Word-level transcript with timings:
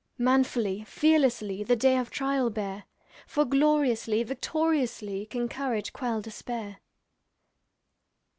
Manfully, 0.17 0.83
fearlessly, 0.83 1.63
The 1.63 1.75
day 1.75 1.95
of 1.95 2.09
trial 2.09 2.49
bear, 2.49 2.85
For 3.27 3.45
gloriously, 3.45 4.23
victoriously, 4.23 5.27
Can 5.27 5.47
courage 5.47 5.93
quell 5.93 6.21
despair! 6.21 6.79